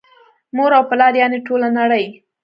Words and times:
مور 0.55 0.71
او 0.77 0.83
پلار 0.89 1.13
یعني 1.21 1.37
ټوله 1.47 1.67
نړۍ 1.79 2.05